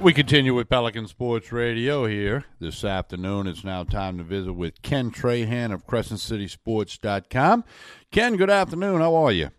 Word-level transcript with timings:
We 0.00 0.12
continue 0.12 0.54
with 0.54 0.68
Pelican 0.68 1.06
Sports 1.06 1.52
Radio 1.52 2.04
here 2.04 2.44
this 2.58 2.84
afternoon. 2.84 3.46
It's 3.46 3.64
now 3.64 3.84
time 3.84 4.18
to 4.18 4.24
visit 4.24 4.52
with 4.52 4.82
Ken 4.82 5.10
Trahan 5.10 5.72
of 5.72 5.86
CrescentCitySports.com. 5.86 7.64
Ken, 8.10 8.36
good 8.36 8.50
afternoon. 8.50 9.00
How 9.00 9.14
are 9.14 9.32
you? 9.32 9.50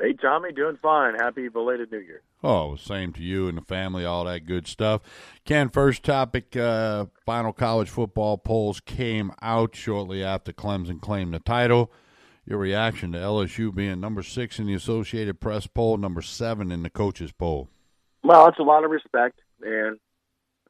Hey, 0.00 0.14
Tommy, 0.14 0.50
doing 0.52 0.78
fine. 0.82 1.14
Happy 1.14 1.48
belated 1.48 1.92
New 1.92 1.98
Year. 1.98 2.22
Oh, 2.42 2.74
same 2.76 3.12
to 3.12 3.22
you 3.22 3.48
and 3.48 3.56
the 3.56 3.62
family, 3.62 4.04
all 4.04 4.24
that 4.24 4.46
good 4.46 4.66
stuff. 4.66 5.02
Ken, 5.44 5.68
first 5.68 6.02
topic 6.02 6.56
uh, 6.56 7.06
final 7.24 7.52
college 7.52 7.90
football 7.90 8.38
polls 8.38 8.80
came 8.80 9.30
out 9.42 9.76
shortly 9.76 10.24
after 10.24 10.52
Clemson 10.52 11.00
claimed 11.00 11.34
the 11.34 11.38
title. 11.38 11.92
Your 12.44 12.58
reaction 12.58 13.12
to 13.12 13.18
LSU 13.18 13.74
being 13.74 14.00
number 14.00 14.22
six 14.22 14.58
in 14.58 14.66
the 14.66 14.74
Associated 14.74 15.38
Press 15.38 15.66
poll, 15.66 15.96
number 15.98 16.22
seven 16.22 16.72
in 16.72 16.82
the 16.82 16.90
coaches 16.90 17.30
poll? 17.30 17.68
Well, 18.24 18.48
it's 18.48 18.58
a 18.58 18.64
lot 18.64 18.82
of 18.82 18.90
respect 18.90 19.40
and 19.62 19.98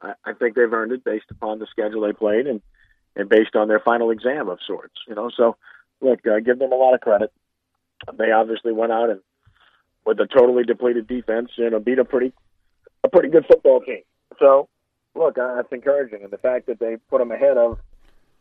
I, 0.01 0.13
I 0.25 0.33
think 0.33 0.55
they've 0.55 0.71
earned 0.71 0.91
it 0.91 1.03
based 1.03 1.31
upon 1.31 1.59
the 1.59 1.67
schedule 1.67 2.01
they 2.01 2.13
played 2.13 2.47
and 2.47 2.61
and 3.15 3.29
based 3.29 3.55
on 3.55 3.67
their 3.67 3.79
final 3.79 4.11
exam 4.11 4.47
of 4.47 4.59
sorts. 4.65 4.93
You 5.07 5.15
know, 5.15 5.31
so 5.35 5.57
look, 6.01 6.19
uh, 6.27 6.39
give 6.39 6.59
them 6.59 6.71
a 6.71 6.75
lot 6.75 6.93
of 6.93 7.01
credit. 7.01 7.31
They 8.15 8.31
obviously 8.31 8.73
went 8.73 8.91
out 8.91 9.09
and 9.09 9.21
with 10.05 10.19
a 10.19 10.27
totally 10.27 10.63
depleted 10.63 11.07
defense, 11.07 11.49
you 11.55 11.69
know, 11.69 11.79
beat 11.79 11.99
a 11.99 12.05
pretty 12.05 12.31
a 13.03 13.09
pretty 13.09 13.29
good 13.29 13.45
football 13.47 13.81
team. 13.81 14.03
So, 14.39 14.69
look, 15.15 15.35
that's 15.35 15.71
encouraging, 15.71 16.23
and 16.23 16.31
the 16.31 16.37
fact 16.37 16.67
that 16.67 16.79
they 16.79 16.97
put 17.09 17.19
them 17.19 17.31
ahead 17.31 17.57
of 17.57 17.79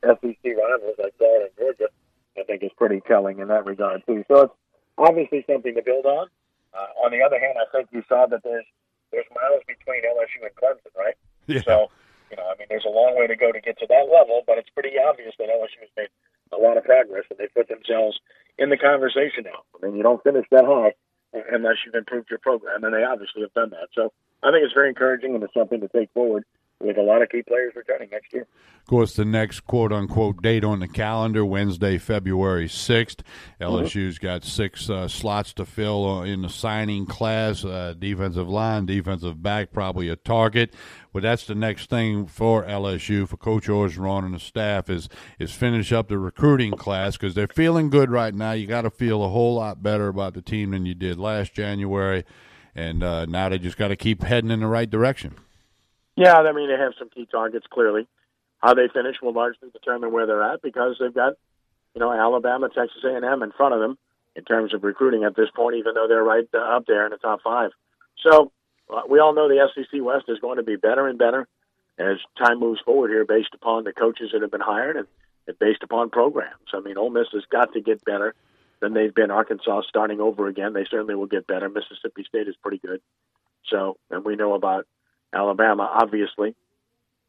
SEC 0.03 0.45
rivals 0.45 0.97
like 0.99 1.17
Florida 1.19 1.47
and 1.47 1.57
Georgia, 1.59 1.91
I 2.39 2.45
think 2.45 2.63
is 2.63 2.71
pretty 2.77 3.03
telling 3.09 3.41
in 3.41 3.49
that 3.49 3.67
regard 3.67 4.03
too. 4.07 4.25
So 4.29 4.43
it's 4.43 4.55
obviously 4.99 5.45
something 5.51 5.75
to 5.75 5.83
build 5.83 6.07
on. 6.07 6.29
Uh, 6.73 7.05
on 7.05 7.11
the 7.11 7.23
other 7.23 7.41
hand, 7.41 7.57
I 7.57 7.71
think 7.77 7.89
you 7.93 8.03
saw 8.09 8.27
that 8.27 8.43
there's 8.45 8.67
there's 9.13 9.29
miles 9.35 9.63
between 9.67 10.03
LSU 10.03 10.43
and 10.43 10.55
Clemson, 10.57 10.93
right? 10.97 11.15
Yeah. 11.47 11.63
So, 11.63 11.91
you 12.31 12.37
know, 12.37 12.47
I 12.51 12.59
mean, 12.59 12.67
there's 12.69 12.87
a 12.87 12.93
long 12.93 13.17
way 13.17 13.27
to 13.27 13.37
go 13.37 13.53
to 13.53 13.61
get 13.61 13.79
to 13.79 13.87
that 13.89 14.07
level, 14.11 14.43
but 14.47 14.59
it's 14.59 14.71
pretty 14.71 14.99
obvious 14.99 15.35
that 15.39 15.49
LSU 15.49 15.81
has 15.81 15.93
made 15.97 16.11
a 16.53 16.59
lot 16.59 16.77
of 16.77 16.85
progress 16.85 17.25
and 17.31 17.39
they 17.39 17.49
put 17.49 17.69
themselves 17.69 18.19
in 18.59 18.71
the 18.71 18.77
conversation 18.77 19.45
now. 19.45 19.63
I 19.75 19.87
mean, 19.87 19.97
you 19.97 20.03
don't 20.03 20.23
finish 20.23 20.47
that 20.51 20.65
high 20.65 20.95
unless 21.53 21.77
you've 21.85 21.95
improved 21.95 22.31
your 22.31 22.39
program, 22.39 22.85
and 22.85 22.95
they 22.95 23.05
obviously 23.05 23.43
have 23.43 23.53
done 23.53 23.71
that. 23.71 23.89
So 23.95 24.13
I 24.43 24.51
think 24.51 24.65
it's 24.65 24.75
very 24.75 24.89
encouraging 24.89 25.35
and 25.35 25.43
it's 25.43 25.55
something 25.55 25.81
to 25.81 25.89
take 25.89 26.11
forward 26.13 26.45
with 26.81 26.99
a 26.99 27.03
lot 27.03 27.23
of 27.23 27.31
key 27.31 27.43
players 27.43 27.73
returning 27.75 28.11
next 28.11 28.33
year. 28.33 28.47
Of 28.87 28.91
course, 28.91 29.17
the 29.17 29.25
next 29.25 29.61
quote 29.61 29.93
unquote 29.93 30.43
date 30.43 30.63
on 30.63 30.81
the 30.81 30.87
calendar, 30.87 31.45
Wednesday, 31.45 31.99
February 31.99 32.69
6th. 32.69 33.21
LSU's 33.61 34.19
got 34.19 34.45
six 34.45 34.89
uh, 34.89 35.09
slots 35.09 35.53
to 35.55 35.65
fill 35.65 36.09
uh, 36.09 36.23
in 36.23 36.43
the 36.43 36.49
signing 36.49 37.07
class 37.07 37.65
uh, 37.65 37.95
defensive 37.99 38.49
line, 38.49 38.87
defensive 38.87 39.43
back, 39.43 39.73
probably 39.73 40.09
a 40.09 40.17
target. 40.17 40.75
But 41.13 41.23
that's 41.23 41.47
the 41.47 41.55
next 41.55 41.89
thing 41.89 42.27
for 42.27 42.63
LSU, 42.65 43.27
for 43.27 43.39
Coach 43.39 43.67
Orgeron 43.67 44.27
and 44.27 44.35
the 44.35 44.39
staff, 44.39 44.91
is, 44.91 45.09
is 45.39 45.53
finish 45.53 45.93
up 45.93 46.09
the 46.09 46.19
recruiting 46.19 46.73
class 46.73 47.17
because 47.17 47.35
they're 47.35 47.49
feeling 47.49 47.91
good 47.91 48.11
right 48.11 48.35
now. 48.35 48.53
You 48.53 48.67
got 48.67 48.83
to 48.83 48.91
feel 48.91 49.25
a 49.25 49.31
whole 49.31 49.55
lot 49.55 49.83
better 49.83 50.09
about 50.09 50.35
the 50.35 50.43
team 50.43 50.73
than 50.73 50.85
you 50.85 50.95
did 50.95 51.19
last 51.19 51.55
January. 51.55 52.25
And 52.75 53.03
uh, 53.03 53.25
now 53.25 53.49
they 53.49 53.59
just 53.59 53.79
got 53.79 53.89
to 53.89 53.97
keep 53.97 54.23
heading 54.23 54.51
in 54.51 54.61
the 54.61 54.67
right 54.67 54.89
direction. 54.89 55.35
Yeah, 56.17 56.35
I 56.35 56.53
mean 56.53 56.69
they 56.69 56.77
have 56.77 56.95
some 56.99 57.11
key 57.11 57.27
targets. 57.31 57.67
Clearly, 57.71 58.07
how 58.59 58.75
they 58.75 58.89
finish 58.89 59.21
will 59.21 59.33
largely 59.33 59.69
determine 59.71 60.13
where 60.13 60.27
they're 60.27 60.43
at 60.43 60.63
because 60.63 60.97
they've 60.99 61.15
got, 61.15 61.35
you 61.95 62.01
know, 62.01 62.13
Alabama, 62.13 62.69
Texas 62.69 63.05
A&M 63.05 63.43
in 63.43 63.53
front 63.53 63.75
of 63.75 63.81
them 63.81 63.99
in 64.35 64.45
terms 64.45 64.75
of 64.75 64.83
recruiting 64.83 65.25
at 65.25 65.37
this 65.37 65.51
point, 65.55 65.77
even 65.77 65.95
though 65.95 66.09
they're 66.09 66.25
right 66.25 66.49
uh, 66.55 66.59
up 66.59 66.87
there 66.87 67.05
in 67.05 67.11
the 67.11 67.19
top 67.19 67.41
five. 67.43 67.71
So 68.23 68.53
uh, 68.93 69.03
we 69.09 69.19
all 69.19 69.35
know 69.35 69.49
the 69.49 69.69
SEC 69.75 70.03
West 70.03 70.25
is 70.29 70.39
going 70.39 70.57
to 70.57 70.63
be 70.63 70.77
better 70.77 71.07
and 71.07 71.19
better 71.19 71.47
as 71.99 72.19
time 72.37 72.61
moves 72.61 72.81
forward 72.81 73.11
here, 73.11 73.25
based 73.25 73.55
upon 73.55 73.85
the 73.85 73.93
coaches 73.93 74.31
that 74.33 74.43
have 74.43 74.51
been 74.51 74.61
hired 74.61 74.97
and, 74.97 75.07
and 75.47 75.59
based 75.59 75.83
upon 75.83 76.11
programs. 76.11 76.69
I 76.75 76.81
mean, 76.81 76.99
Ole 76.99 77.11
Miss 77.11 77.29
has 77.33 77.45
got 77.51 77.73
to 77.73 77.81
get 77.81 78.05
better 78.05 78.35
than 78.81 78.93
they've 78.93 79.15
been. 79.15 79.31
Arkansas 79.31 79.83
starting 79.89 80.21
over 80.21 80.47
again, 80.47 80.75
they 80.75 80.85
certainly 80.85 81.15
will 81.15 81.27
get 81.27 81.47
better. 81.47 81.69
Mississippi 81.69 82.25
State 82.29 82.49
is 82.49 82.57
pretty 82.63 82.79
good. 82.79 83.01
So, 83.69 83.97
and 84.11 84.25
we 84.25 84.37
know 84.37 84.53
about 84.53 84.87
Alabama, 85.33 85.91
obviously. 86.03 86.55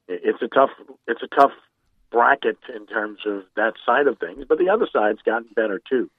It's 0.08 0.42
a 0.42 0.48
tough 0.48 0.70
it's 1.08 1.22
a 1.22 1.28
tough 1.28 1.52
bracket 2.12 2.58
in 2.74 2.86
terms 2.88 3.20
of 3.26 3.44
that 3.56 3.74
side 3.86 4.08
of 4.08 4.20
things, 4.20 4.46
but 4.48 4.58
the 4.58 4.70
other 4.70 4.88
side's 4.92 5.22
gotten 5.22 5.50
better 5.54 5.82
too. 5.90 6.10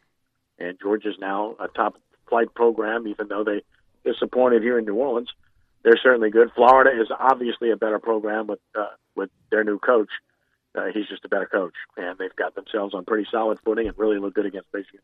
And 0.58 0.78
Georgia's 0.80 1.16
now 1.18 1.56
a 1.58 1.68
top 1.68 1.96
flight 2.28 2.52
program, 2.54 3.06
even 3.06 3.28
though 3.28 3.44
they 3.44 3.62
disappointed 4.04 4.62
here 4.62 4.78
in 4.78 4.84
New 4.84 4.94
Orleans. 4.94 5.30
They're 5.84 5.96
certainly 6.02 6.30
good. 6.30 6.50
Florida 6.54 6.90
is 7.00 7.08
obviously 7.18 7.70
a 7.70 7.76
better 7.76 7.98
program 7.98 8.46
with 8.46 8.60
uh, 8.78 8.88
with 9.14 9.30
their 9.50 9.64
new 9.64 9.78
coach. 9.78 10.10
Uh, 10.74 10.86
he's 10.92 11.08
just 11.08 11.24
a 11.24 11.28
better 11.28 11.46
coach, 11.46 11.74
and 11.96 12.18
they've 12.18 12.36
got 12.36 12.54
themselves 12.54 12.92
on 12.94 13.04
pretty 13.04 13.26
solid 13.30 13.58
footing 13.64 13.88
and 13.88 13.96
really 13.96 14.18
look 14.18 14.34
good 14.34 14.46
against 14.46 14.68
Michigan 14.74 15.00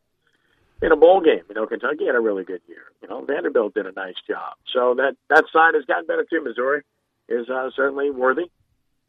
in 0.83 0.93
a 0.93 0.97
bowl 0.97 1.21
game. 1.21 1.43
You 1.49 1.55
know, 1.55 1.67
Kentucky 1.67 2.07
had 2.07 2.15
a 2.15 2.21
really 2.21 2.45
good 2.45 2.61
year. 2.69 2.85
You 3.03 3.09
know, 3.09 3.25
Vanderbilt 3.25 3.75
did 3.75 3.87
a 3.87 3.93
nice 3.93 4.17
job. 4.29 4.55
So 4.73 4.95
that 4.97 5.17
that 5.29 5.45
side 5.53 5.75
has 5.75 5.85
gotten 5.85 6.07
better 6.07 6.27
too. 6.29 6.43
Missouri 6.43 6.83
is 7.29 7.49
uh, 7.49 7.71
certainly 7.75 8.11
worthy. 8.11 8.51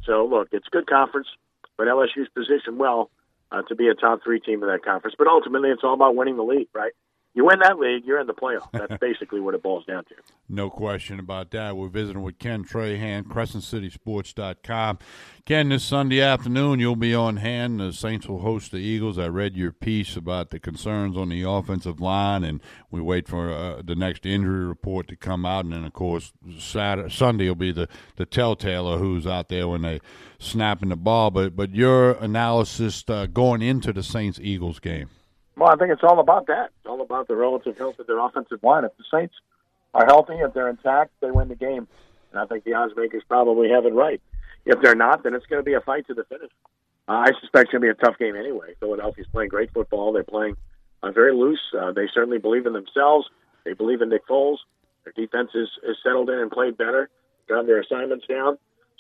So 0.04 0.26
look, 0.26 0.50
it's 0.52 0.68
a 0.68 0.72
good 0.72 0.88
conference, 0.88 1.28
but 1.78 1.88
LSU's 1.88 2.30
positioned 2.34 2.78
well 2.78 3.10
uh, 3.52 3.62
to 3.64 3.76
be 3.76 3.88
a 3.88 3.94
top 3.94 4.22
three 4.24 4.40
team 4.40 4.62
in 4.64 4.70
that 4.70 4.84
conference. 4.84 5.16
But 5.18 5.28
ultimately, 5.28 5.70
it's 5.70 5.84
all 5.84 5.94
about 5.94 6.16
winning 6.16 6.38
the 6.38 6.44
league, 6.44 6.70
right? 6.74 6.94
You 7.36 7.46
win 7.46 7.60
that 7.60 7.78
league, 7.78 8.06
you're 8.06 8.20
in 8.20 8.28
the 8.28 8.34
playoff. 8.34 8.72
That's 8.72 8.98
basically 9.02 9.42
what 9.42 9.54
it 9.54 9.62
boils 9.62 9.86
down 9.86 10.06
to. 10.06 10.16
No 10.48 10.70
question 10.70 11.20
about 11.20 11.52
that. 11.52 11.76
We're 11.76 11.90
visiting 11.90 12.24
with 12.24 12.40
Ken 12.40 12.64
Trahan, 12.64 13.24
CrescentCitySports.com. 13.24 15.00
Ken, 15.46 15.70
this 15.70 15.84
Sunday 15.84 16.22
afternoon, 16.22 16.80
you'll 16.80 16.96
be 16.96 17.14
on 17.14 17.38
hand. 17.38 17.82
The 17.82 17.92
Saints 17.92 18.28
will 18.28 18.40
host 18.40 18.72
the 18.72 18.78
Eagles. 18.78 19.20
I 19.20 19.28
read 19.28 19.58
your 19.58 19.74
piece 19.74 20.16
about 20.16 20.50
the 20.50 20.62
concerns 20.62 21.18
on 21.18 21.28
the 21.28 21.44
offensive 21.44 22.00
line, 22.00 22.46
and 22.46 22.62
we 22.90 23.02
wait 23.02 23.28
for 23.28 23.52
uh, 23.52 23.82
the 23.84 23.96
next 23.96 24.26
injury 24.26 24.66
report 24.66 25.10
to 25.10 25.18
come 25.18 25.46
out. 25.46 25.66
And 25.66 25.74
then, 25.74 25.84
of 25.84 25.92
course, 25.92 26.32
Saturday, 26.58 27.14
Sunday 27.14 27.50
will 27.50 27.56
be 27.56 27.74
the, 27.74 27.90
the 28.16 28.26
telltale 28.26 28.88
of 28.88 29.02
who's 29.02 29.28
out 29.28 29.50
there 29.50 29.68
when 29.68 29.82
they 29.82 30.00
snapping 30.40 30.90
the 30.90 30.96
ball. 30.96 31.32
But, 31.32 31.58
but 31.58 31.76
your 31.76 32.14
analysis 32.14 33.04
uh, 33.10 33.26
going 33.26 33.62
into 33.62 33.92
the 33.92 34.04
Saints 34.04 34.40
Eagles 34.42 34.80
game. 34.80 35.10
Well, 35.58 35.70
I 35.70 35.76
think 35.76 35.92
it's 35.92 36.04
all 36.04 36.20
about 36.20 36.48
that. 36.48 36.72
It's 36.78 36.86
all 36.86 37.02
about 37.02 37.28
the 37.28 37.36
relative 37.36 37.78
health 37.78 38.00
of 38.00 38.08
their 38.08 38.20
offensive 38.20 38.62
line. 38.62 38.84
If 38.84 38.92
the 38.98 39.06
Saints 39.12 39.36
are 39.94 40.06
healthy, 40.06 40.34
if 40.34 40.54
they're 40.54 40.70
intact, 40.70 41.12
they 41.22 41.32
win 41.32 41.48
the 41.48 41.56
game. 41.56 41.88
And 42.32 42.42
I 42.42 42.46
think 42.46 42.66
the 42.66 42.74
odds 42.74 42.94
makers 42.96 43.24
probably 43.28 43.70
have 43.70 43.86
it 43.86 43.94
right. 43.94 44.22
If 44.66 44.82
they're 44.82 44.96
not, 44.96 45.24
then 45.24 45.34
it's 45.34 45.46
going 45.46 45.62
to 45.62 45.66
be 45.66 45.74
a 45.74 45.82
fight 45.82 46.08
to 46.08 46.14
the 46.14 46.26
finish. 46.26 46.52
Uh, 47.08 47.12
I 47.12 47.28
suspect 47.40 47.66
it's 47.66 47.72
going 47.72 47.82
to 47.84 47.88
be 47.88 47.90
a 47.90 47.94
tough 47.94 48.18
game 48.18 48.36
anyway. 48.36 48.74
Philadelphia's 48.80 49.28
playing 49.32 49.50
great 49.50 49.72
football. 49.72 50.12
They're 50.12 50.24
playing 50.24 50.58
uh, 51.04 51.12
very 51.12 51.34
loose. 51.34 51.62
Uh, 51.78 51.92
they 51.92 52.08
certainly 52.14 52.40
believe 52.40 52.66
in 52.66 52.74
themselves. 52.74 53.30
They 53.64 53.74
believe 53.74 54.02
in 54.02 54.10
Nick 54.10 54.28
Foles. 54.28 54.58
Their 55.06 55.14
defense 55.14 55.52
is, 55.54 55.70
is 55.88 55.98
settled 56.04 56.30
in 56.30 56.40
and 56.40 56.52
played 56.52 56.78
better, 56.78 57.10
got 57.48 57.68
their 57.68 57.80
assignments 57.80 58.26
down. 58.28 58.58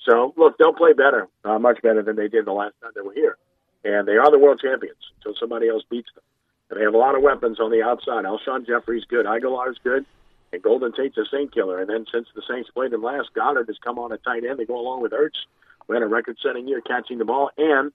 So, 0.07 0.33
look, 0.37 0.57
they'll 0.57 0.73
play 0.73 0.93
better, 0.93 1.27
uh, 1.43 1.57
much 1.57 1.81
better 1.81 2.03
than 2.03 2.15
they 2.15 2.27
did 2.27 2.45
the 2.45 2.51
last 2.51 2.75
time 2.81 2.91
they 2.93 3.01
were 3.01 3.13
here. 3.13 3.37
And 3.83 4.07
they 4.07 4.17
are 4.17 4.29
the 4.29 4.37
world 4.37 4.59
champions 4.61 4.99
until 5.17 5.35
somebody 5.39 5.67
else 5.67 5.83
beats 5.89 6.09
them. 6.13 6.23
They 6.69 6.81
have 6.81 6.93
a 6.93 6.97
lot 6.97 7.15
of 7.15 7.21
weapons 7.21 7.59
on 7.59 7.71
the 7.71 7.83
outside. 7.83 8.25
Alshon 8.25 8.65
Jeffery's 8.65 9.05
good. 9.05 9.25
Agholor's 9.25 9.77
good. 9.83 10.05
And 10.51 10.61
Golden 10.61 10.91
Tate's 10.93 11.17
a 11.17 11.25
Saint 11.29 11.53
killer. 11.53 11.79
And 11.79 11.89
then 11.89 12.05
since 12.11 12.27
the 12.35 12.41
Saints 12.47 12.69
played 12.71 12.93
him 12.93 13.03
last, 13.03 13.29
Goedert 13.35 13.67
has 13.67 13.77
come 13.83 13.99
on 13.99 14.11
a 14.11 14.17
tight 14.17 14.43
end. 14.43 14.59
They 14.59 14.65
go 14.65 14.79
along 14.79 15.01
with 15.01 15.11
Ertz, 15.11 15.37
who 15.85 15.93
had 15.93 16.01
a 16.01 16.07
record 16.07 16.37
setting 16.41 16.67
year 16.67 16.81
catching 16.81 17.17
the 17.17 17.25
ball. 17.25 17.51
And 17.57 17.91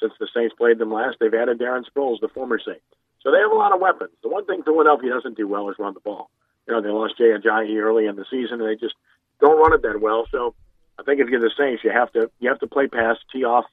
since 0.00 0.12
the 0.18 0.28
Saints 0.34 0.54
played 0.56 0.78
them 0.78 0.92
last, 0.92 1.18
they've 1.20 1.32
added 1.32 1.58
Darren 1.58 1.84
Sproles, 1.84 2.20
the 2.20 2.28
former 2.28 2.58
Saint. 2.58 2.82
So 3.22 3.30
they 3.30 3.38
have 3.38 3.52
a 3.52 3.56
lot 3.56 3.72
of 3.72 3.80
weapons. 3.80 4.10
The 4.22 4.28
one 4.28 4.46
thing 4.46 4.62
Philadelphia 4.62 5.10
doesn't 5.10 5.36
do 5.36 5.48
well 5.48 5.68
is 5.70 5.76
run 5.78 5.94
the 5.94 6.00
ball. 6.00 6.30
You 6.66 6.74
know, 6.74 6.82
they 6.82 6.88
lost 6.88 7.18
Jay 7.18 7.30
Ajayi 7.30 7.80
early 7.80 8.06
in 8.06 8.16
the 8.16 8.24
season, 8.30 8.60
and 8.60 8.68
they 8.68 8.76
just 8.76 8.94
don't 9.40 9.58
run 9.58 9.72
it 9.72 9.82
that 9.82 10.00
well. 10.00 10.26
So 10.30 10.54
I 10.98 11.02
think 11.02 11.20
if 11.20 11.28
you're 11.28 11.40
the 11.40 11.50
Saints, 11.56 11.82
you 11.82 11.90
have 11.90 12.12
to 12.12 12.30
you 12.40 12.48
have 12.48 12.60
to 12.60 12.66
play 12.66 12.86
pass, 12.86 13.16
tee 13.32 13.44
off, 13.44 13.64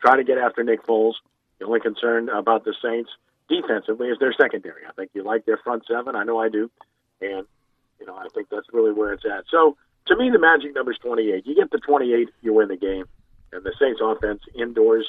try 0.00 0.16
to 0.16 0.24
get 0.24 0.38
after 0.38 0.62
Nick 0.62 0.84
Foles. 0.84 1.14
The 1.58 1.66
only 1.66 1.80
concern 1.80 2.28
about 2.28 2.64
the 2.64 2.74
Saints 2.82 3.10
defensively 3.48 4.08
is 4.08 4.18
their 4.18 4.32
secondary. 4.32 4.82
I 4.88 4.92
think 4.92 5.10
you 5.14 5.22
like 5.22 5.44
their 5.44 5.58
front 5.58 5.84
seven. 5.86 6.16
I 6.16 6.24
know 6.24 6.38
I 6.38 6.48
do, 6.48 6.70
and 7.20 7.46
you 8.00 8.06
know 8.06 8.16
I 8.16 8.28
think 8.34 8.48
that's 8.50 8.66
really 8.72 8.92
where 8.92 9.12
it's 9.12 9.24
at. 9.24 9.44
So 9.50 9.76
to 10.06 10.16
me, 10.16 10.30
the 10.30 10.38
magic 10.38 10.74
number 10.74 10.92
is 10.92 10.98
28. 10.98 11.46
You 11.46 11.54
get 11.54 11.70
the 11.70 11.78
28, 11.78 12.28
you 12.42 12.52
win 12.52 12.68
the 12.68 12.76
game. 12.76 13.06
And 13.52 13.64
the 13.64 13.72
Saints' 13.80 14.00
offense 14.02 14.42
indoors 14.54 15.06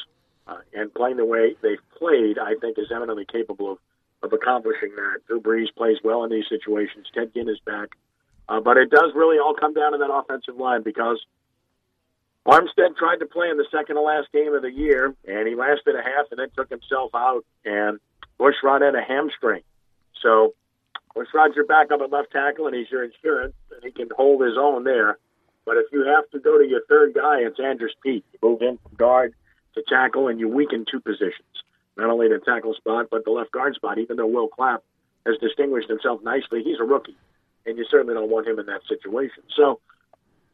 uh, 0.47 0.57
and 0.73 0.93
playing 0.93 1.17
the 1.17 1.25
way 1.25 1.55
they've 1.61 1.79
played, 1.97 2.37
I 2.37 2.53
think, 2.61 2.77
is 2.77 2.91
eminently 2.93 3.25
capable 3.25 3.73
of 3.73 3.77
of 4.25 4.33
accomplishing 4.33 4.91
that. 4.95 5.25
Drew 5.27 5.39
Brees 5.39 5.73
plays 5.75 5.97
well 6.03 6.23
in 6.23 6.31
these 6.31 6.45
situations. 6.49 7.07
Ted 7.13 7.33
Ginn 7.33 7.47
is 7.47 7.59
back. 7.65 7.89
Uh, 8.47 8.59
but 8.59 8.77
it 8.77 8.89
does 8.89 9.11
really 9.15 9.39
all 9.39 9.53
come 9.53 9.73
down 9.73 9.93
to 9.93 9.97
that 9.97 10.11
offensive 10.11 10.55
line 10.55 10.83
because 10.83 11.23
Armstead 12.45 12.95
tried 12.97 13.17
to 13.17 13.25
play 13.25 13.49
in 13.49 13.57
the 13.57 13.65
second 13.71 13.95
to 13.95 14.01
last 14.01 14.31
game 14.31 14.53
of 14.53 14.61
the 14.61 14.71
year, 14.71 15.15
and 15.27 15.47
he 15.47 15.55
lasted 15.55 15.95
a 15.95 16.03
half 16.03 16.27
and 16.31 16.39
then 16.39 16.49
took 16.55 16.69
himself 16.69 17.11
out. 17.15 17.43
And 17.63 17.99
Bushrod 18.39 18.81
had 18.81 18.95
a 18.95 19.01
hamstring. 19.01 19.63
So 20.21 20.53
Bushrod's 21.15 21.55
your 21.55 21.65
backup 21.65 22.01
at 22.01 22.11
left 22.11 22.31
tackle, 22.31 22.67
and 22.67 22.75
he's 22.75 22.89
your 22.91 23.03
insurance, 23.03 23.53
and 23.71 23.83
he 23.83 23.91
can 23.91 24.09
hold 24.15 24.41
his 24.41 24.57
own 24.57 24.83
there. 24.83 25.17
But 25.65 25.77
if 25.77 25.85
you 25.91 26.05
have 26.05 26.29
to 26.31 26.39
go 26.39 26.59
to 26.59 26.67
your 26.67 26.81
third 26.87 27.13
guy, 27.13 27.39
it's 27.39 27.59
Andrus 27.59 27.93
Peat. 28.03 28.23
You 28.33 28.39
move 28.41 28.61
him 28.61 28.77
from 28.83 28.95
guard 28.95 29.33
to 29.75 29.83
tackle, 29.87 30.27
and 30.27 30.39
you 30.39 30.47
weaken 30.47 30.85
two 30.89 30.99
positions. 30.99 31.47
Not 31.97 32.09
only 32.09 32.27
the 32.27 32.39
tackle 32.39 32.73
spot, 32.73 33.07
but 33.09 33.23
the 33.23 33.31
left 33.31 33.51
guard 33.51 33.75
spot. 33.75 33.97
Even 33.97 34.17
though 34.17 34.27
Will 34.27 34.47
Clapp 34.47 34.83
has 35.25 35.37
distinguished 35.39 35.89
himself 35.89 36.21
nicely, 36.23 36.61
he's 36.63 36.79
a 36.79 36.83
rookie, 36.83 37.17
and 37.65 37.77
you 37.77 37.85
certainly 37.89 38.13
don't 38.13 38.29
want 38.29 38.47
him 38.47 38.59
in 38.59 38.65
that 38.67 38.81
situation. 38.87 39.43
So, 39.55 39.79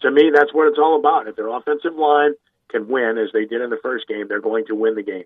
to 0.01 0.12
me, 0.12 0.31
that's 0.33 0.54
what 0.54 0.68
it's 0.68 0.80
all 0.80 0.98
about. 0.98 1.28
If 1.28 1.36
their 1.36 1.50
offensive 1.50 1.95
line 1.95 2.33
can 2.69 2.88
win, 2.88 3.18
as 3.18 3.31
they 3.33 3.45
did 3.45 3.62
in 3.62 3.69
the 3.69 3.80
first 3.81 4.07
game, 4.07 4.28
they're 4.28 4.39
going 4.39 4.66
to 4.68 4.75
win 4.75 4.95
the 4.95 5.04
game. 5.04 5.25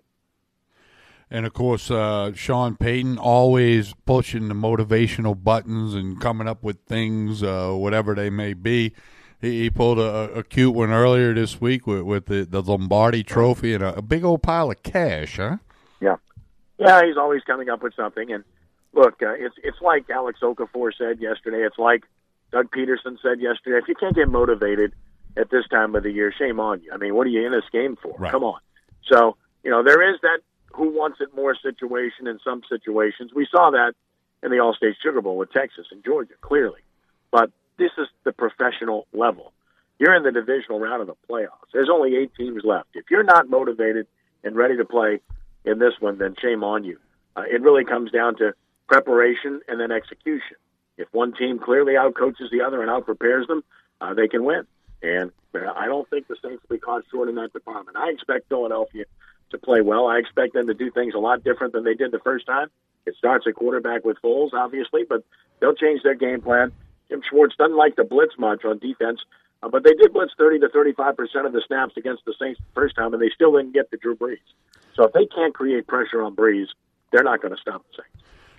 And 1.30 1.44
of 1.44 1.52
course, 1.52 1.90
uh, 1.90 2.32
Sean 2.34 2.76
Payton 2.76 3.18
always 3.18 3.94
pushing 4.04 4.48
the 4.48 4.54
motivational 4.54 5.42
buttons 5.42 5.94
and 5.94 6.20
coming 6.20 6.46
up 6.46 6.62
with 6.62 6.78
things, 6.86 7.42
uh, 7.42 7.72
whatever 7.72 8.14
they 8.14 8.30
may 8.30 8.54
be. 8.54 8.92
He, 9.40 9.62
he 9.62 9.70
pulled 9.70 9.98
a, 9.98 10.30
a, 10.32 10.42
cute 10.44 10.74
one 10.74 10.90
earlier 10.90 11.34
this 11.34 11.60
week 11.60 11.86
with, 11.86 12.02
with 12.02 12.26
the, 12.26 12.44
the 12.44 12.62
Lombardi 12.62 13.22
Trophy 13.22 13.74
and 13.74 13.82
a, 13.82 13.96
a, 13.96 14.02
big 14.02 14.24
old 14.24 14.42
pile 14.42 14.70
of 14.70 14.82
cash, 14.82 15.36
huh? 15.36 15.56
Yeah, 16.00 16.16
yeah. 16.78 17.04
He's 17.04 17.16
always 17.16 17.42
coming 17.42 17.68
up 17.68 17.82
with 17.82 17.94
something. 17.94 18.32
And 18.32 18.44
look, 18.94 19.20
uh, 19.20 19.32
it's 19.32 19.54
it's 19.62 19.80
like 19.82 20.08
Alex 20.08 20.40
Okafor 20.42 20.92
said 20.96 21.20
yesterday. 21.20 21.66
It's 21.66 21.78
like 21.78 22.04
Doug 22.50 22.70
Pederson 22.70 23.18
said 23.20 23.40
yesterday. 23.40 23.78
If 23.78 23.88
you 23.88 23.94
can't 23.94 24.14
get 24.14 24.28
motivated 24.28 24.94
at 25.36 25.50
this 25.50 25.66
time 25.68 25.94
of 25.94 26.02
the 26.02 26.10
year, 26.10 26.32
shame 26.32 26.58
on 26.58 26.80
you. 26.82 26.90
I 26.92 26.96
mean, 26.96 27.14
what 27.14 27.26
are 27.26 27.30
you 27.30 27.44
in 27.44 27.52
this 27.52 27.68
game 27.70 27.96
for? 28.00 28.16
Right. 28.18 28.32
Come 28.32 28.44
on. 28.44 28.60
So 29.12 29.36
you 29.64 29.70
know 29.70 29.82
there 29.82 30.14
is 30.14 30.18
that 30.22 30.38
who 30.76 30.90
wants 30.90 31.18
it 31.20 31.34
more 31.34 31.54
situation 31.54 32.26
in 32.26 32.38
some 32.44 32.62
situations. 32.68 33.32
We 33.34 33.48
saw 33.50 33.70
that 33.70 33.94
in 34.42 34.50
the 34.50 34.58
Allstate 34.58 34.94
Sugar 35.02 35.22
Bowl 35.22 35.36
with 35.36 35.50
Texas 35.52 35.86
and 35.90 36.04
Georgia, 36.04 36.34
clearly. 36.40 36.80
But 37.32 37.50
this 37.78 37.90
is 37.98 38.06
the 38.24 38.32
professional 38.32 39.06
level. 39.12 39.52
You're 39.98 40.14
in 40.14 40.22
the 40.22 40.32
divisional 40.32 40.78
round 40.78 41.00
of 41.00 41.06
the 41.06 41.16
playoffs. 41.28 41.72
There's 41.72 41.88
only 41.92 42.16
eight 42.16 42.32
teams 42.36 42.62
left. 42.64 42.88
If 42.94 43.06
you're 43.10 43.24
not 43.24 43.48
motivated 43.48 44.06
and 44.44 44.54
ready 44.54 44.76
to 44.76 44.84
play 44.84 45.20
in 45.64 45.78
this 45.78 45.94
one, 45.98 46.18
then 46.18 46.34
shame 46.40 46.62
on 46.62 46.84
you. 46.84 46.98
Uh, 47.34 47.42
it 47.50 47.62
really 47.62 47.84
comes 47.84 48.10
down 48.10 48.36
to 48.36 48.52
preparation 48.88 49.60
and 49.68 49.80
then 49.80 49.90
execution. 49.90 50.56
If 50.98 51.08
one 51.12 51.32
team 51.34 51.58
clearly 51.58 51.94
outcoaches 51.94 52.50
the 52.50 52.62
other 52.66 52.82
and 52.82 52.90
outprepares 52.90 53.46
them, 53.46 53.64
uh, 54.00 54.14
they 54.14 54.28
can 54.28 54.44
win. 54.44 54.66
And 55.02 55.32
I 55.54 55.86
don't 55.86 56.08
think 56.08 56.28
the 56.28 56.36
Saints 56.42 56.62
will 56.68 56.76
be 56.76 56.80
caught 56.80 57.04
short 57.10 57.28
in 57.28 57.34
that 57.36 57.52
department. 57.52 57.96
I 57.96 58.10
expect 58.10 58.48
Philadelphia 58.48 59.04
to 59.50 59.58
play 59.58 59.80
well. 59.80 60.06
I 60.06 60.18
expect 60.18 60.54
them 60.54 60.66
to 60.66 60.74
do 60.74 60.90
things 60.90 61.14
a 61.14 61.18
lot 61.18 61.44
different 61.44 61.72
than 61.72 61.84
they 61.84 61.94
did 61.94 62.10
the 62.12 62.18
first 62.20 62.46
time. 62.46 62.68
It 63.06 63.14
starts 63.16 63.46
at 63.46 63.54
quarterback 63.54 64.04
with 64.04 64.16
Foles, 64.22 64.52
obviously, 64.52 65.04
but 65.08 65.24
they'll 65.60 65.74
change 65.74 66.02
their 66.02 66.14
game 66.14 66.40
plan. 66.40 66.72
Jim 67.08 67.22
Schwartz 67.28 67.54
doesn't 67.56 67.76
like 67.76 67.96
to 67.96 68.04
blitz 68.04 68.34
much 68.38 68.64
on 68.64 68.78
defense, 68.78 69.20
uh, 69.62 69.68
but 69.68 69.84
they 69.84 69.94
did 69.94 70.12
blitz 70.12 70.32
30 70.36 70.60
to 70.60 70.68
35 70.68 71.16
percent 71.16 71.46
of 71.46 71.52
the 71.52 71.62
snaps 71.66 71.96
against 71.96 72.24
the 72.24 72.34
Saints 72.38 72.60
the 72.60 72.80
first 72.80 72.96
time, 72.96 73.14
and 73.14 73.22
they 73.22 73.30
still 73.30 73.52
didn't 73.56 73.72
get 73.72 73.90
to 73.90 73.96
Drew 73.96 74.16
Brees. 74.16 74.38
So 74.94 75.04
if 75.04 75.12
they 75.12 75.26
can't 75.26 75.54
create 75.54 75.86
pressure 75.86 76.22
on 76.22 76.34
Brees, 76.34 76.66
they're 77.12 77.22
not 77.22 77.40
going 77.40 77.54
to 77.54 77.60
stop 77.60 77.84
the 77.90 78.02
Saints. 78.02 78.15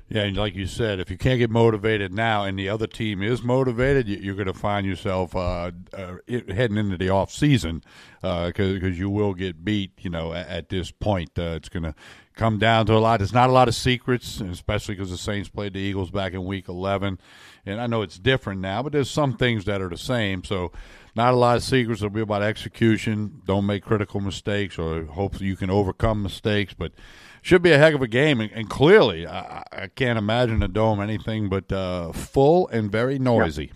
Yeah, 0.09 0.23
and 0.23 0.37
like 0.37 0.55
you 0.55 0.67
said, 0.67 1.01
if 1.01 1.11
you 1.11 1.17
can't 1.17 1.37
get 1.37 1.49
motivated 1.49 2.13
now, 2.13 2.45
and 2.45 2.57
the 2.57 2.69
other 2.69 2.87
team 2.87 3.21
is 3.21 3.43
motivated, 3.43 4.07
you're 4.07 4.35
going 4.35 4.47
to 4.47 4.53
find 4.53 4.87
yourself 4.87 5.35
uh, 5.35 5.71
uh, 5.93 6.15
heading 6.27 6.77
into 6.77 6.97
the 6.97 7.09
off 7.09 7.29
season 7.29 7.83
because 8.21 8.83
uh, 8.83 8.87
you 8.87 9.09
will 9.09 9.33
get 9.33 9.65
beat. 9.65 9.91
You 9.99 10.09
know, 10.09 10.31
at, 10.31 10.47
at 10.47 10.69
this 10.69 10.91
point, 10.91 11.31
uh, 11.37 11.55
it's 11.57 11.67
going 11.67 11.83
to 11.83 11.93
come 12.37 12.57
down 12.59 12.85
to 12.85 12.93
a 12.93 12.99
lot. 12.99 13.19
There's 13.19 13.33
not 13.33 13.49
a 13.49 13.53
lot 13.53 13.67
of 13.67 13.75
secrets, 13.75 14.39
especially 14.39 14.95
because 14.95 15.09
the 15.09 15.17
Saints 15.17 15.49
played 15.49 15.73
the 15.73 15.79
Eagles 15.79 16.11
back 16.11 16.33
in 16.33 16.45
Week 16.45 16.69
11, 16.69 17.19
and 17.65 17.81
I 17.81 17.87
know 17.87 18.01
it's 18.03 18.17
different 18.17 18.61
now, 18.61 18.83
but 18.83 18.93
there's 18.93 19.09
some 19.09 19.35
things 19.35 19.65
that 19.65 19.81
are 19.81 19.89
the 19.89 19.97
same. 19.97 20.43
So, 20.43 20.71
not 21.15 21.33
a 21.33 21.37
lot 21.37 21.57
of 21.57 21.63
secrets. 21.63 22.01
It'll 22.01 22.11
be 22.11 22.21
about 22.21 22.43
execution. 22.43 23.41
Don't 23.45 23.65
make 23.65 23.83
critical 23.83 24.21
mistakes, 24.21 24.77
or 24.77 25.05
hope 25.05 25.41
you 25.41 25.55
can 25.55 25.71
overcome 25.71 26.21
mistakes, 26.21 26.73
but 26.73 26.93
should 27.41 27.63
be 27.63 27.71
a 27.71 27.77
heck 27.77 27.95
of 27.95 28.01
a 28.01 28.07
game. 28.07 28.39
And, 28.39 28.51
and 28.51 28.69
clearly, 28.69 29.25
I, 29.25 29.63
I, 29.71 29.87
can't 29.87 30.19
imagine 30.19 30.61
a 30.61 30.67
dome 30.67 31.01
anything 31.01 31.49
but 31.49 31.71
uh, 31.71 32.11
full 32.11 32.67
and 32.67 32.91
very 32.91 33.17
noisy. 33.17 33.71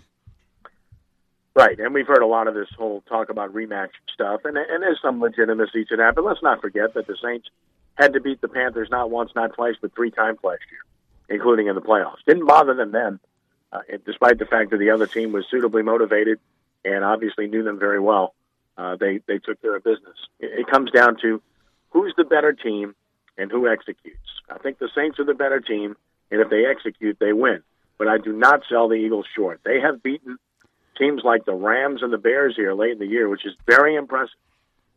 Right, 1.54 1.78
and 1.80 1.94
we've 1.94 2.08
heard 2.08 2.22
a 2.22 2.28
lot 2.28 2.48
of 2.48 2.54
this 2.54 2.70
whole 2.78 3.02
talk 3.10 3.30
about 3.30 3.54
rematch 3.54 3.90
stuff, 4.14 4.42
and 4.46 4.58
and 4.58 4.82
there's 4.82 5.02
some 5.02 5.20
legitimacy 5.20 5.84
to 5.86 5.98
that. 5.98 6.16
But 6.16 6.24
let's 6.24 6.42
not 6.42 6.62
forget 6.62 6.94
that 6.94 7.08
the 7.08 7.18
Saints 7.22 7.50
had 7.96 8.14
to 8.14 8.22
beat 8.22 8.40
the 8.40 8.48
Panthers 8.48 8.88
not 8.90 9.12
once, 9.12 9.32
not 9.36 9.54
twice, 9.54 9.76
but 9.82 9.94
three 9.94 10.12
times 10.12 10.40
last 10.44 10.62
year, 10.72 10.80
including 11.28 11.68
in 11.68 11.76
the 11.76 11.82
playoffs. 11.82 12.24
Didn't 12.26 12.46
bother 12.46 12.74
them 12.74 12.94
then, 12.94 13.20
uh, 13.74 13.80
despite 14.06 14.40
the 14.40 14.46
fact 14.46 14.72
that 14.72 14.78
the 14.78 14.92
other 14.92 15.08
team 15.08 15.34
was 15.34 15.46
suitably 15.52 15.84
motivated 15.84 16.40
and 16.86 17.04
obviously 17.04 17.48
knew 17.48 17.64
them 17.64 17.78
very 17.78 18.00
well. 18.00 18.34
Uh, 18.78 18.96
they 18.96 19.20
they 19.28 19.38
took 19.38 19.62
care 19.62 19.76
of 19.76 19.84
business. 19.84 20.16
It, 20.40 20.62
it 20.62 20.68
comes 20.68 20.90
down 20.92 21.18
to 21.22 21.42
who's 21.90 22.14
the 22.16 22.24
better 22.24 22.54
team 22.54 22.96
and 23.38 23.52
who 23.52 23.68
executes. 23.68 24.18
I 24.50 24.58
think 24.58 24.80
the 24.80 24.90
Saints 24.96 25.20
are 25.20 25.26
the 25.26 25.34
better 25.34 25.60
team, 25.60 25.98
and 26.32 26.40
if 26.40 26.50
they 26.50 26.66
execute, 26.66 27.18
they 27.20 27.34
win. 27.34 27.62
But 27.98 28.08
I 28.08 28.20
do 28.20 28.32
not 28.32 28.62
sell 28.70 28.88
the 28.88 28.96
Eagles 28.96 29.26
short. 29.36 29.60
They 29.66 29.82
have 29.82 30.02
beaten 30.02 30.40
teams 31.02 31.24
like 31.24 31.46
the 31.46 31.54
Rams 31.54 32.04
and 32.04 32.14
the 32.14 32.18
Bears 32.18 32.54
here 32.56 32.74
late 32.74 32.92
in 32.92 33.00
the 33.00 33.08
year, 33.08 33.28
which 33.28 33.46
is 33.46 33.54
very 33.66 33.96
impressive. 33.96 34.36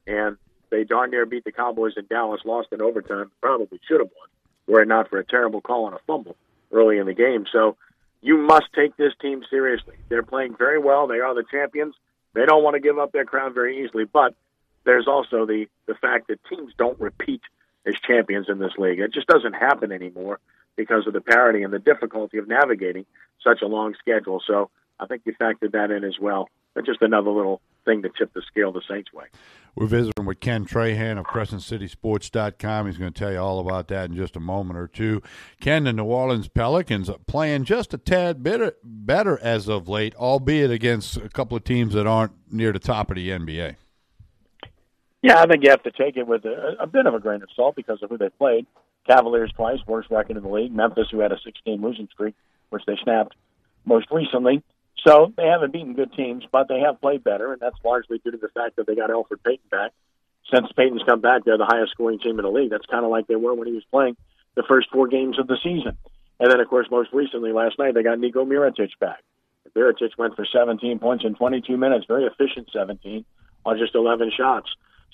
And 0.06 0.36
they 0.70 0.84
darn 0.84 1.10
near 1.10 1.24
beat 1.24 1.44
the 1.44 1.52
Cowboys 1.52 1.94
in 1.96 2.04
Dallas, 2.06 2.42
lost 2.44 2.68
in 2.72 2.82
overtime, 2.82 3.30
probably 3.40 3.80
should 3.88 4.00
have 4.00 4.10
won, 4.14 4.28
were 4.66 4.82
it 4.82 4.88
not 4.88 5.08
for 5.08 5.18
a 5.18 5.24
terrible 5.24 5.62
call 5.62 5.86
on 5.86 5.94
a 5.94 5.98
fumble 6.06 6.36
early 6.72 6.98
in 6.98 7.06
the 7.06 7.14
game. 7.14 7.46
So 7.50 7.76
you 8.20 8.36
must 8.36 8.66
take 8.74 8.96
this 8.96 9.12
team 9.20 9.44
seriously. 9.48 9.94
They're 10.08 10.22
playing 10.22 10.56
very 10.56 10.78
well. 10.78 11.06
They 11.06 11.20
are 11.20 11.34
the 11.34 11.44
champions. 11.50 11.94
They 12.34 12.44
don't 12.44 12.62
want 12.62 12.74
to 12.74 12.80
give 12.80 12.98
up 12.98 13.12
their 13.12 13.24
crown 13.24 13.54
very 13.54 13.84
easily, 13.84 14.04
but 14.04 14.34
there's 14.84 15.06
also 15.06 15.46
the 15.46 15.66
the 15.86 15.94
fact 15.94 16.28
that 16.28 16.38
teams 16.50 16.72
don't 16.76 17.00
repeat 17.00 17.40
as 17.86 17.94
champions 18.06 18.48
in 18.48 18.58
this 18.58 18.72
league. 18.76 18.98
It 18.98 19.12
just 19.14 19.26
doesn't 19.26 19.54
happen 19.54 19.92
anymore 19.92 20.40
because 20.76 21.06
of 21.06 21.12
the 21.12 21.20
parity 21.20 21.62
and 21.62 21.72
the 21.72 21.78
difficulty 21.78 22.38
of 22.38 22.48
navigating 22.48 23.06
such 23.42 23.62
a 23.62 23.66
long 23.66 23.94
schedule. 24.00 24.42
So 24.46 24.70
I 25.00 25.06
think 25.06 25.22
you 25.24 25.34
factored 25.40 25.72
that 25.72 25.90
in 25.90 26.04
as 26.04 26.18
well. 26.20 26.48
But 26.74 26.86
just 26.86 27.02
another 27.02 27.30
little 27.30 27.60
thing 27.84 28.02
to 28.02 28.08
tip 28.08 28.32
the 28.34 28.42
scale 28.42 28.72
the 28.72 28.82
Saints' 28.88 29.12
way. 29.12 29.26
We're 29.76 29.86
visiting 29.86 30.24
with 30.24 30.40
Ken 30.40 30.64
Trahan 30.64 31.18
of 31.18 31.26
CrescentCitySports.com. 31.26 32.86
He's 32.86 32.96
going 32.96 33.12
to 33.12 33.18
tell 33.18 33.32
you 33.32 33.38
all 33.38 33.58
about 33.60 33.88
that 33.88 34.10
in 34.10 34.16
just 34.16 34.36
a 34.36 34.40
moment 34.40 34.78
or 34.78 34.86
two. 34.86 35.20
Ken, 35.60 35.84
the 35.84 35.92
New 35.92 36.04
Orleans 36.04 36.48
Pelicans 36.48 37.10
are 37.10 37.18
playing 37.26 37.64
just 37.64 37.92
a 37.92 37.98
tad 37.98 38.42
bit 38.42 38.78
better 38.82 39.38
as 39.40 39.68
of 39.68 39.88
late, 39.88 40.14
albeit 40.16 40.70
against 40.70 41.16
a 41.16 41.28
couple 41.28 41.56
of 41.56 41.64
teams 41.64 41.94
that 41.94 42.06
aren't 42.06 42.32
near 42.52 42.72
the 42.72 42.78
top 42.78 43.10
of 43.10 43.16
the 43.16 43.30
NBA. 43.30 43.76
Yeah, 45.22 45.40
I 45.40 45.46
think 45.46 45.64
you 45.64 45.70
have 45.70 45.82
to 45.84 45.90
take 45.90 46.16
it 46.16 46.26
with 46.26 46.44
a, 46.44 46.76
a 46.80 46.86
bit 46.86 47.06
of 47.06 47.14
a 47.14 47.18
grain 47.18 47.42
of 47.42 47.48
salt 47.56 47.74
because 47.74 48.02
of 48.02 48.10
who 48.10 48.18
they 48.18 48.28
played. 48.28 48.66
Cavaliers 49.08 49.52
twice, 49.56 49.78
worst 49.86 50.10
record 50.10 50.36
in 50.36 50.42
the 50.42 50.48
league. 50.48 50.72
Memphis, 50.72 51.08
who 51.10 51.20
had 51.20 51.32
a 51.32 51.38
16 51.44 51.80
losing 51.82 52.08
streak, 52.12 52.34
which 52.70 52.84
they 52.86 52.96
snapped 53.02 53.34
most 53.84 54.06
recently. 54.10 54.62
So 55.06 55.32
they 55.36 55.46
haven't 55.46 55.72
beaten 55.72 55.94
good 55.94 56.12
teams, 56.14 56.44
but 56.50 56.68
they 56.68 56.80
have 56.80 57.00
played 57.00 57.22
better, 57.22 57.52
and 57.52 57.60
that's 57.60 57.76
largely 57.84 58.18
due 58.18 58.30
to 58.30 58.38
the 58.38 58.48
fact 58.48 58.76
that 58.76 58.86
they 58.86 58.94
got 58.94 59.10
Elfrid 59.10 59.42
Payton 59.44 59.68
back. 59.70 59.92
Since 60.52 60.72
Payton's 60.76 61.02
come 61.06 61.20
back, 61.20 61.44
they're 61.44 61.58
the 61.58 61.68
highest 61.68 61.92
scoring 61.92 62.18
team 62.18 62.38
in 62.38 62.44
the 62.44 62.50
league. 62.50 62.70
That's 62.70 62.86
kind 62.86 63.04
of 63.04 63.10
like 63.10 63.26
they 63.26 63.36
were 63.36 63.54
when 63.54 63.68
he 63.68 63.74
was 63.74 63.84
playing 63.90 64.16
the 64.54 64.64
first 64.68 64.88
four 64.90 65.08
games 65.08 65.38
of 65.38 65.46
the 65.46 65.58
season. 65.62 65.96
And 66.40 66.50
then, 66.50 66.60
of 66.60 66.68
course, 66.68 66.86
most 66.90 67.12
recently 67.12 67.52
last 67.52 67.78
night, 67.78 67.94
they 67.94 68.02
got 68.02 68.18
Niko 68.18 68.46
Mirotic 68.46 68.90
back. 69.00 69.22
Mirotic 69.74 70.10
went 70.16 70.36
for 70.36 70.46
17 70.46 70.98
points 70.98 71.24
in 71.24 71.34
22 71.34 71.76
minutes, 71.76 72.04
very 72.06 72.24
efficient 72.24 72.68
17 72.72 73.24
on 73.64 73.78
just 73.78 73.94
11 73.94 74.32
shots. 74.36 74.68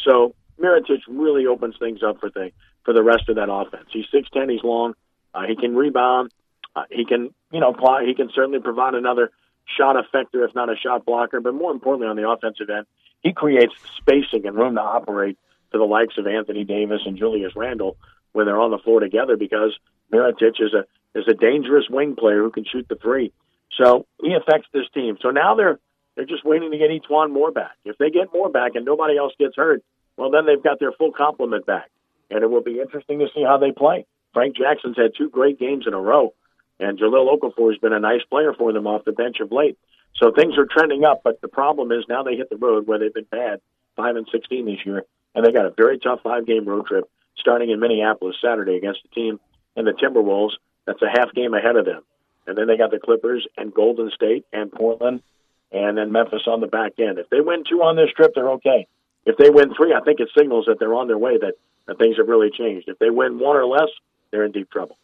So 0.05 0.35
Mirotic 0.61 1.01
really 1.09 1.47
opens 1.47 1.77
things 1.79 2.01
up 2.03 2.21
for 2.21 2.31
the 2.31 2.51
for 2.85 2.95
the 2.95 3.03
rest 3.03 3.29
of 3.29 3.37
that 3.37 3.51
offense. 3.51 3.89
He's 3.93 4.07
six 4.13 4.29
ten. 4.33 4.49
He's 4.49 4.63
long. 4.63 4.95
Uh, 5.35 5.43
he 5.47 5.57
can 5.57 5.75
rebound. 5.77 6.33
Uh, 6.75 6.85
he 6.91 7.05
can 7.05 7.31
you 7.53 7.61
know 7.61 7.75
he 8.05 8.15
can 8.15 8.31
certainly 8.35 8.61
provide 8.61 8.95
another 8.95 9.31
shot 9.77 9.97
effector, 9.97 10.47
if 10.47 10.55
not 10.55 10.71
a 10.71 10.77
shot 10.77 11.05
blocker. 11.05 11.41
But 11.41 11.55
more 11.55 11.73
importantly, 11.73 12.09
on 12.09 12.17
the 12.17 12.29
offensive 12.29 12.71
end, 12.71 12.87
he 13.23 13.33
creates 13.33 13.75
spacing 13.97 14.47
and 14.47 14.57
room 14.57 14.75
to 14.75 14.81
operate 14.81 15.39
to 15.73 15.79
the 15.79 15.85
likes 15.85 16.19
of 16.19 16.27
Anthony 16.27 16.65
Davis 16.65 17.03
and 17.07 17.17
Julius 17.17 17.55
Randle 17.55 17.97
when 18.33 18.47
they're 18.47 18.61
on 18.61 18.71
the 18.71 18.79
floor 18.79 19.01
together 19.01 19.37
because 19.37 19.77
Mirotic 20.13 20.61
is 20.61 20.75
a 20.75 20.85
is 21.19 21.27
a 21.29 21.35
dangerous 21.35 21.87
wing 21.91 22.15
player 22.17 22.43
who 22.43 22.51
can 22.51 22.65
shoot 22.65 22.87
the 22.89 22.95
three. 22.95 23.33
So 23.77 24.07
he 24.23 24.35
affects 24.35 24.69
this 24.73 24.87
team. 24.95 25.19
So 25.21 25.31
now 25.31 25.55
they're 25.55 25.79
they're 26.17 26.25
just 26.25 26.45
waiting 26.45 26.71
to 26.71 26.79
get 26.79 26.91
E'Twaun 26.91 27.33
Moore 27.33 27.53
back. 27.53 27.77
If 27.85 27.99
they 27.99 28.11
get 28.11 28.33
Moore 28.33 28.51
back 28.51 28.75
and 28.75 28.85
nobody 28.85 29.17
else 29.17 29.33
gets 29.39 29.57
hurt, 29.57 29.83
well, 30.17 30.31
then 30.31 30.47
they've 30.47 30.63
got 30.63 30.79
their 30.81 30.93
full 30.93 31.13
complement 31.13 31.67
back. 31.67 31.91
And 32.31 32.43
it 32.43 32.51
will 32.51 32.63
be 32.63 32.81
interesting 32.81 33.21
to 33.21 33.29
see 33.35 33.43
how 33.43 33.59
they 33.59 33.73
play. 33.73 34.07
Frank 34.35 34.57
Jackson's 34.57 34.97
had 34.97 35.13
two 35.17 35.29
great 35.31 35.59
games 35.59 35.85
in 35.87 35.95
a 35.95 36.01
row, 36.01 36.35
and 36.81 36.99
Jahlil 36.99 37.39
Okafor 37.39 37.71
has 37.71 37.79
been 37.79 37.93
a 37.93 38.01
nice 38.01 38.23
player 38.31 38.53
for 38.53 38.73
them 38.73 38.87
off 38.87 39.05
the 39.05 39.13
bench 39.13 39.41
of 39.41 39.53
late. 39.53 39.79
So 40.17 40.33
things 40.33 40.59
are 40.59 40.67
trending 40.67 41.05
up, 41.05 41.21
but 41.23 41.41
the 41.41 41.49
problem 41.49 41.93
is 41.93 42.05
now 42.09 42.23
they 42.23 42.37
hit 42.37 42.51
the 42.51 42.57
road 42.57 42.87
where 42.87 42.99
they've 42.99 43.15
been 43.15 43.27
bad, 43.31 43.61
five 43.97 44.17
and 44.17 44.27
sixteen 44.33 44.67
this 44.67 44.85
year, 44.85 45.05
and 45.35 45.45
they 45.45 45.53
got 45.53 45.67
a 45.67 45.71
very 45.71 45.99
tough 45.99 46.21
five 46.23 46.47
game 46.47 46.65
road 46.65 46.87
trip 46.87 47.09
starting 47.37 47.71
in 47.71 47.81
Minneapolis 47.81 48.37
Saturday 48.43 48.77
against 48.77 49.03
the 49.03 49.09
team 49.09 49.39
and 49.77 49.87
the 49.87 49.93
Timberwolves. 49.93 50.55
That's 50.87 51.03
a 51.03 51.09
half 51.09 51.33
game 51.33 51.55
ahead 51.55 51.77
of 51.77 51.85
them, 51.85 52.03
and 52.47 52.59
then 52.59 52.67
they 52.67 52.77
got 52.77 52.91
the 52.91 52.99
Clippers 52.99 53.47
and 53.57 53.73
Golden 53.73 54.11
State 54.11 54.45
and 54.53 54.73
Portland 54.73 55.23
and 55.73 55.97
then 55.97 56.13
Memphis 56.13 56.43
on 56.47 56.61
the 56.61 56.67
back 56.67 56.99
end. 56.99 57.19
If 57.19 57.31
they 57.31 57.41
win 57.41 57.65
two 57.69 57.83
on 57.83 57.97
this 57.97 58.11
trip, 58.17 58.33
they're 58.35 58.51
okay. 58.53 58.87
If 59.25 59.37
they 59.37 59.51
win 59.51 59.75
three, 59.75 59.95
I 59.95 60.01
think 60.01 60.21
it 60.21 60.29
signals 60.37 60.67
that 60.67 60.79
they're 60.79 60.95
on 60.95 61.07
their 61.07 61.19
way, 61.19 61.39
that, 61.39 61.55
that 61.87 61.99
things 61.99 62.17
have 62.17 62.29
really 62.29 62.51
changed. 62.51 62.89
If 62.89 62.99
they 62.99 63.11
win 63.11 63.39
one 63.39 63.57
or 63.57 63.67
less, 63.67 63.89
they're 64.31 64.45
in 64.45 64.53
deep 64.53 64.71
trouble. 64.71 64.99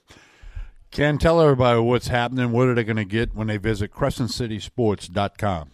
Ken, 0.97 1.19
tell 1.19 1.43
everybody 1.43 1.79
what's 1.79 2.09
happening. 2.09 2.53
What 2.53 2.69
are 2.69 2.75
they 2.75 2.83
going 2.83 2.97
to 2.97 3.05
get 3.05 3.35
when 3.35 3.49
they 3.49 3.59
visit 3.59 3.93
CrescentCitySports.com? 3.93 5.71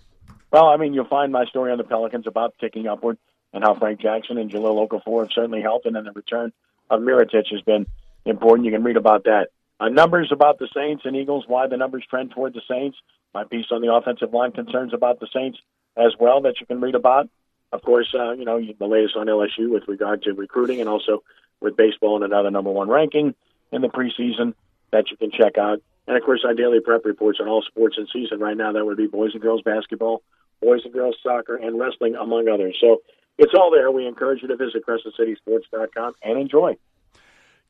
Well, 0.50 0.66
I 0.66 0.76
mean, 0.76 0.94
you'll 0.94 1.06
find 1.06 1.30
my 1.30 1.44
story 1.44 1.70
on 1.70 1.78
the 1.78 1.84
Pelicans 1.84 2.26
about 2.26 2.56
ticking 2.60 2.88
upward 2.88 3.18
and 3.52 3.62
how 3.62 3.78
Frank 3.78 4.00
Jackson 4.00 4.36
and 4.36 4.50
Jahlil 4.50 4.84
Okafor 4.84 5.20
have 5.20 5.30
certainly 5.32 5.62
helped, 5.62 5.86
and 5.86 5.94
then 5.94 6.02
the 6.06 6.10
return 6.10 6.52
of 6.90 7.02
Mirotic 7.02 7.52
has 7.52 7.60
been 7.60 7.86
important. 8.24 8.66
You 8.66 8.72
can 8.72 8.82
read 8.82 8.96
about 8.96 9.22
that. 9.26 9.50
Uh, 9.78 9.90
numbers 9.90 10.32
about 10.32 10.58
the 10.58 10.66
Saints 10.74 11.04
and 11.04 11.14
Eagles, 11.14 11.44
why 11.46 11.68
the 11.68 11.76
numbers 11.76 12.04
trend 12.10 12.32
toward 12.32 12.54
the 12.54 12.62
Saints. 12.68 12.98
My 13.32 13.44
piece 13.44 13.66
on 13.70 13.80
the 13.80 13.94
offensive 13.94 14.34
line 14.34 14.50
concerns 14.50 14.92
about 14.92 15.20
the 15.20 15.28
Saints 15.32 15.56
as 15.96 16.14
well 16.18 16.40
that 16.40 16.58
you 16.58 16.66
can 16.66 16.80
read 16.80 16.96
about. 16.96 17.28
Of 17.70 17.82
course, 17.82 18.12
uh, 18.12 18.32
you 18.32 18.44
know, 18.44 18.60
the 18.60 18.86
latest 18.86 19.14
on 19.14 19.28
LSU 19.28 19.70
with 19.70 19.86
regard 19.86 20.24
to 20.24 20.32
recruiting 20.32 20.80
and 20.80 20.88
also 20.88 21.22
with 21.60 21.76
baseball 21.76 22.16
and 22.16 22.24
another 22.24 22.50
number 22.50 22.72
one 22.72 22.88
ranking 22.88 23.36
in 23.70 23.82
the 23.82 23.88
preseason 23.88 24.54
that 24.92 25.10
you 25.10 25.16
can 25.16 25.30
check 25.30 25.58
out. 25.58 25.80
And 26.06 26.16
of 26.16 26.22
course, 26.22 26.42
our 26.44 26.54
daily 26.54 26.80
prep 26.80 27.04
reports 27.04 27.38
on 27.40 27.48
all 27.48 27.62
sports 27.62 27.96
in 27.98 28.06
season 28.12 28.40
right 28.40 28.56
now. 28.56 28.72
That 28.72 28.84
would 28.84 28.96
be 28.96 29.06
boys 29.06 29.30
and 29.32 29.42
girls 29.42 29.62
basketball, 29.62 30.22
boys 30.60 30.80
and 30.84 30.92
girls 30.92 31.16
soccer, 31.22 31.56
and 31.56 31.78
wrestling, 31.78 32.14
among 32.14 32.48
others. 32.48 32.76
So 32.80 33.02
it's 33.38 33.52
all 33.56 33.70
there. 33.70 33.90
We 33.90 34.06
encourage 34.06 34.42
you 34.42 34.48
to 34.48 34.56
visit 34.56 34.84
CrescentCitySports.com 34.86 36.14
and 36.22 36.40
enjoy. 36.40 36.76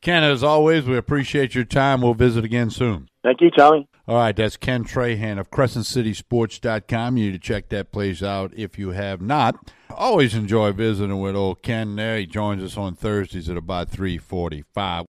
Ken, 0.00 0.24
as 0.24 0.42
always, 0.42 0.84
we 0.84 0.96
appreciate 0.96 1.54
your 1.54 1.64
time. 1.64 2.00
We'll 2.00 2.14
visit 2.14 2.44
again 2.44 2.70
soon. 2.70 3.08
Thank 3.22 3.40
you, 3.40 3.50
Tommy. 3.50 3.88
All 4.08 4.16
right, 4.16 4.34
that's 4.34 4.56
Ken 4.56 4.84
Trahan 4.84 5.38
of 5.38 5.50
CrescentCitySports.com. 5.50 7.16
You 7.16 7.26
need 7.26 7.32
to 7.32 7.38
check 7.38 7.68
that 7.68 7.92
place 7.92 8.20
out 8.20 8.52
if 8.56 8.76
you 8.76 8.90
have 8.90 9.20
not. 9.20 9.70
Always 9.90 10.34
enjoy 10.34 10.72
visiting 10.72 11.20
with 11.20 11.36
old 11.36 11.62
Ken 11.62 11.94
there. 11.94 12.18
He 12.18 12.26
joins 12.26 12.64
us 12.64 12.76
on 12.76 12.96
Thursdays 12.96 13.48
at 13.48 13.56
about 13.56 13.90
345. 13.90 15.04